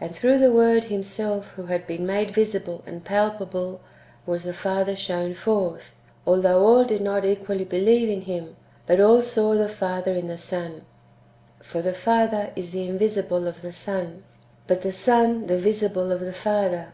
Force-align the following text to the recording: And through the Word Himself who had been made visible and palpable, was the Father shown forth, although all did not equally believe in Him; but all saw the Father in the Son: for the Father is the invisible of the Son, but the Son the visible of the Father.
And 0.00 0.14
through 0.14 0.38
the 0.38 0.52
Word 0.52 0.84
Himself 0.84 1.48
who 1.56 1.64
had 1.66 1.84
been 1.84 2.06
made 2.06 2.30
visible 2.30 2.84
and 2.86 3.04
palpable, 3.04 3.80
was 4.24 4.44
the 4.44 4.52
Father 4.54 4.94
shown 4.94 5.34
forth, 5.34 5.96
although 6.24 6.64
all 6.64 6.84
did 6.84 7.00
not 7.00 7.24
equally 7.24 7.64
believe 7.64 8.08
in 8.08 8.20
Him; 8.20 8.54
but 8.86 9.00
all 9.00 9.20
saw 9.20 9.54
the 9.54 9.68
Father 9.68 10.12
in 10.12 10.28
the 10.28 10.38
Son: 10.38 10.82
for 11.60 11.82
the 11.82 11.92
Father 11.92 12.52
is 12.54 12.70
the 12.70 12.86
invisible 12.86 13.48
of 13.48 13.62
the 13.62 13.72
Son, 13.72 14.22
but 14.68 14.82
the 14.82 14.92
Son 14.92 15.48
the 15.48 15.58
visible 15.58 16.12
of 16.12 16.20
the 16.20 16.32
Father. 16.32 16.92